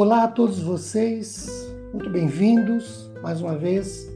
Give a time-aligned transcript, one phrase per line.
[0.00, 1.48] Olá a todos vocês,
[1.92, 4.08] muito bem-vindos mais uma vez.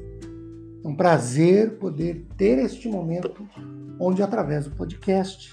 [0.84, 3.48] É um prazer poder ter este momento
[3.98, 5.52] onde, através do podcast,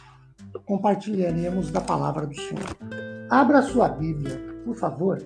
[0.68, 2.78] compartilharemos da palavra do Senhor.
[3.28, 5.20] Abra sua Bíblia, por favor,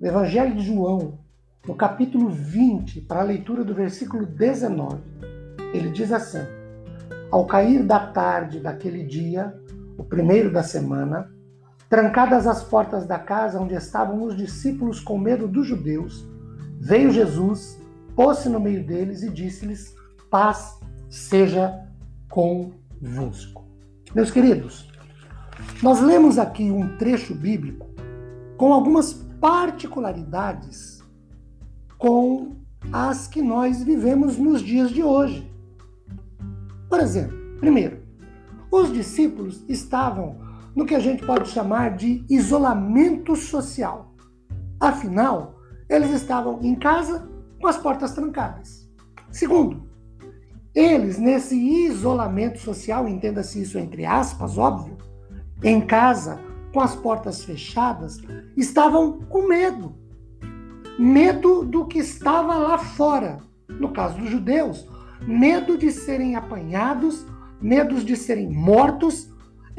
[0.00, 1.18] no Evangelho de João,
[1.66, 5.02] no capítulo 20, para a leitura do versículo 19.
[5.74, 6.38] Ele diz assim:
[7.32, 9.52] Ao cair da tarde daquele dia,
[9.98, 11.28] o primeiro da semana,
[11.90, 16.24] Trancadas as portas da casa onde estavam os discípulos com medo dos judeus,
[16.78, 17.80] veio Jesus,
[18.14, 19.92] pôs-se no meio deles e disse-lhes:
[20.30, 21.84] Paz seja
[22.28, 23.64] convosco.
[24.14, 24.88] Meus queridos,
[25.82, 27.88] nós lemos aqui um trecho bíblico
[28.56, 31.02] com algumas particularidades
[31.98, 32.54] com
[32.92, 35.52] as que nós vivemos nos dias de hoje.
[36.88, 38.00] Por exemplo, primeiro,
[38.70, 44.14] os discípulos estavam no que a gente pode chamar de isolamento social.
[44.78, 45.56] Afinal,
[45.88, 47.28] eles estavam em casa
[47.60, 48.88] com as portas trancadas.
[49.30, 49.88] Segundo,
[50.74, 54.96] eles, nesse isolamento social, entenda-se isso entre aspas, óbvio,
[55.62, 56.40] em casa,
[56.72, 58.18] com as portas fechadas,
[58.56, 59.94] estavam com medo.
[60.98, 63.38] Medo do que estava lá fora.
[63.68, 64.86] No caso dos judeus,
[65.26, 67.26] medo de serem apanhados,
[67.60, 69.29] medos de serem mortos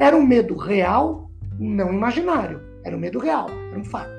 [0.02, 2.60] era um medo real, não imaginário.
[2.84, 4.10] Era um medo real, era um fato.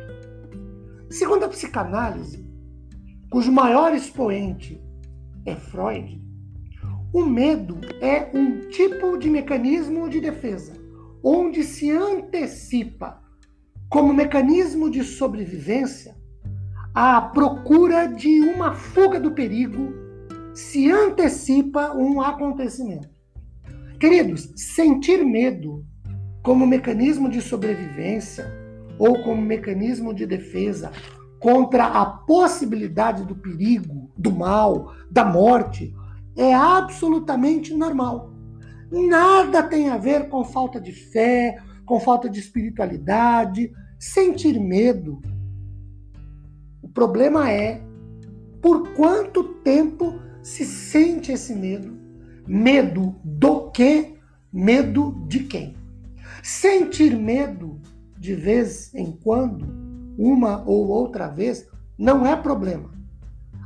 [1.10, 2.50] Segundo a psicanálise,
[3.30, 4.82] cujo maior expoente
[5.46, 6.24] é Freud,
[7.12, 10.72] o medo é um tipo de mecanismo de defesa,
[11.22, 13.22] onde se antecipa,
[13.90, 16.16] como mecanismo de sobrevivência,
[16.96, 19.94] a procura de uma fuga do perigo,
[20.54, 23.13] se antecipa um acontecimento.
[24.04, 25.86] Queridos, sentir medo
[26.44, 28.46] como mecanismo de sobrevivência
[29.00, 30.92] ou como mecanismo de defesa
[31.40, 35.96] contra a possibilidade do perigo, do mal, da morte,
[36.36, 38.34] é absolutamente normal.
[38.92, 45.22] Nada tem a ver com falta de fé, com falta de espiritualidade, sentir medo.
[46.82, 47.82] O problema é
[48.62, 52.04] por quanto tempo se sente esse medo
[52.48, 54.14] Medo do que?
[54.52, 55.76] Medo de quem?
[56.44, 57.82] Sentir medo
[58.18, 59.66] de vez em quando,
[60.18, 61.68] uma ou outra vez,
[61.98, 62.92] não é problema.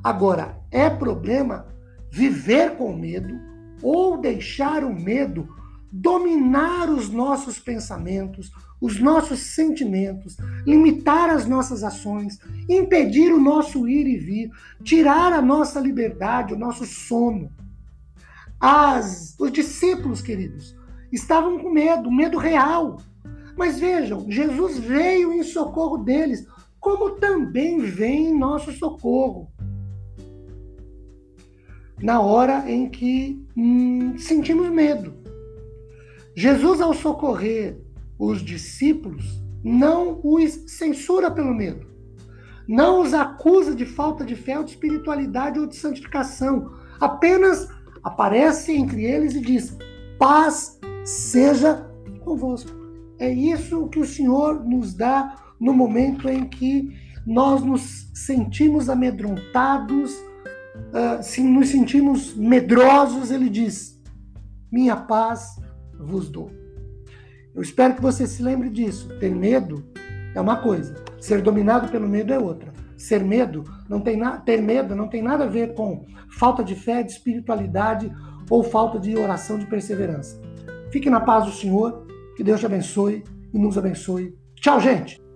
[0.04, 1.68] Agora, é problema
[2.10, 3.38] viver com medo
[3.82, 5.48] ou deixar o medo
[5.92, 12.40] dominar os nossos pensamentos, os nossos sentimentos, limitar as nossas ações,
[12.70, 14.52] impedir o nosso ir e vir,
[14.84, 17.52] tirar a nossa liberdade, o nosso sono.
[18.60, 20.76] As, os discípulos, queridos,
[21.12, 22.98] estavam com medo, medo real.
[23.58, 26.46] Mas vejam, Jesus veio em socorro deles,
[26.80, 29.52] como também vem em nosso socorro.
[32.02, 35.16] Na hora em que hum, sentimos medo.
[36.36, 37.82] Jesus, ao socorrer
[38.20, 41.88] os discípulos, não os censura pelo medo.
[42.68, 46.72] Não os acusa de falta de fé ou de espiritualidade ou de santificação.
[47.00, 47.68] Apenas
[48.08, 49.78] aparece entre eles e diz:
[50.18, 51.90] paz seja
[52.24, 52.72] convosco.
[53.20, 56.94] É isso que o Senhor nos dá no momento em que
[57.26, 64.02] nós nos sentimos amedrontados, uh, se nos sentimos medrosos, ele diz:
[64.72, 65.60] Minha paz
[66.00, 66.52] vos dou.
[67.54, 69.10] Eu espero que você se lembre disso.
[69.20, 69.84] Ter medo
[70.36, 72.72] é uma coisa, ser dominado pelo medo é outra.
[72.98, 74.38] Ser medo não tem na...
[74.38, 78.12] ter medo não tem nada a ver com falta de fé, de espiritualidade
[78.50, 80.42] ou falta de oração, de perseverança.
[80.92, 82.06] Fique na paz do Senhor,
[82.36, 84.36] que Deus te abençoe e nos abençoe.
[84.56, 85.27] Tchau, gente!